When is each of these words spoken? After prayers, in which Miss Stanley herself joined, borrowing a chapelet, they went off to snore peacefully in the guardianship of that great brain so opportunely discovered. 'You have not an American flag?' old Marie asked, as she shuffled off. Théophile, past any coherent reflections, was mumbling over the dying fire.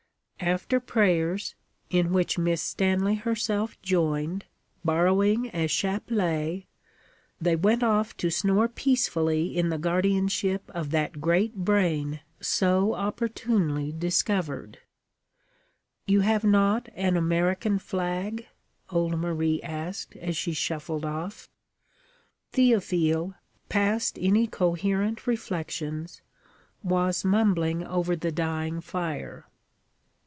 After 0.43 0.79
prayers, 0.79 1.53
in 1.91 2.11
which 2.13 2.39
Miss 2.39 2.63
Stanley 2.63 3.13
herself 3.13 3.79
joined, 3.83 4.45
borrowing 4.83 5.51
a 5.53 5.67
chapelet, 5.67 6.63
they 7.39 7.55
went 7.55 7.83
off 7.83 8.17
to 8.17 8.31
snore 8.31 8.67
peacefully 8.67 9.55
in 9.55 9.69
the 9.69 9.77
guardianship 9.77 10.63
of 10.73 10.89
that 10.89 11.21
great 11.21 11.57
brain 11.57 12.21
so 12.39 12.95
opportunely 12.95 13.91
discovered. 13.91 14.79
'You 16.07 16.21
have 16.21 16.43
not 16.43 16.89
an 16.95 17.15
American 17.17 17.77
flag?' 17.77 18.47
old 18.89 19.19
Marie 19.19 19.61
asked, 19.61 20.15
as 20.15 20.35
she 20.35 20.53
shuffled 20.53 21.05
off. 21.05 21.51
Théophile, 22.51 23.35
past 23.69 24.17
any 24.19 24.47
coherent 24.47 25.27
reflections, 25.27 26.23
was 26.81 27.23
mumbling 27.23 27.85
over 27.85 28.15
the 28.15 28.31
dying 28.31 28.81
fire. 28.81 29.45